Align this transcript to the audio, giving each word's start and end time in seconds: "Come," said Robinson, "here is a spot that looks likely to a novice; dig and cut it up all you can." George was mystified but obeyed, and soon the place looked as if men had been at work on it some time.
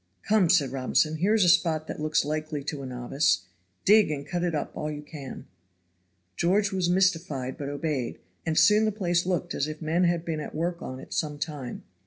"Come," 0.23 0.49
said 0.49 0.71
Robinson, 0.71 1.17
"here 1.17 1.35
is 1.35 1.43
a 1.43 1.47
spot 1.47 1.85
that 1.85 1.99
looks 1.99 2.25
likely 2.25 2.63
to 2.63 2.81
a 2.81 2.87
novice; 2.87 3.43
dig 3.85 4.09
and 4.09 4.25
cut 4.25 4.43
it 4.43 4.55
up 4.55 4.71
all 4.73 4.89
you 4.89 5.03
can." 5.03 5.45
George 6.35 6.71
was 6.71 6.89
mystified 6.89 7.55
but 7.55 7.69
obeyed, 7.69 8.17
and 8.43 8.57
soon 8.57 8.85
the 8.85 8.91
place 8.91 9.27
looked 9.27 9.53
as 9.53 9.67
if 9.67 9.79
men 9.79 10.05
had 10.05 10.25
been 10.25 10.39
at 10.39 10.55
work 10.55 10.81
on 10.81 10.99
it 10.99 11.13
some 11.13 11.37
time. 11.37 11.83